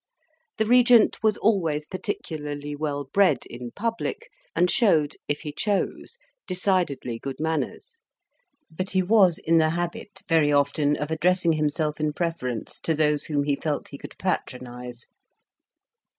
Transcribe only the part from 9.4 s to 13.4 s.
the habit very often of addressing himself in preference to those